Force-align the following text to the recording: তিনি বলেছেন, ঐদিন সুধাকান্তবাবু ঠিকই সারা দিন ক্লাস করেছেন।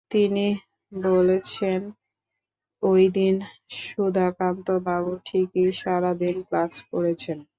তিনি 0.09 0.47
বলেছেন, 0.91 1.81
ঐদিন 2.83 3.35
সুধাকান্তবাবু 3.69 5.11
ঠিকই 5.25 5.71
সারা 5.71 6.11
দিন 6.13 6.35
ক্লাস 6.41 6.73
করেছেন। 6.91 7.37